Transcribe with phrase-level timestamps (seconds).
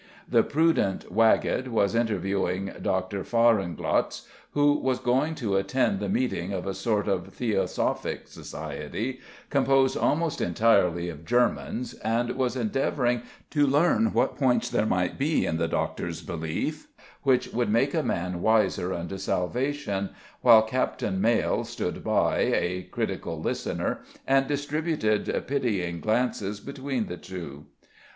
[0.27, 3.23] The prudent Wagget was interviewing Dr.
[3.23, 9.19] Fahrenglotz, who was going to attend the meeting of a sort of Theosophic Society,
[9.51, 15.45] composed almost entirely of Germans, and was endeavoring to learn what points there might be
[15.45, 16.87] in the Doctor's belief
[17.21, 20.09] which would make a man wiser unto salvation,
[20.41, 27.67] while Captain Maile stood by, a critical listener, and distributed pitying glances between the two.